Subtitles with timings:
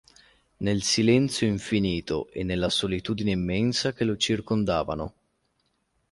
[0.57, 5.13] Nel silenzio infinito e nella solitudine immensa che lo circondavano.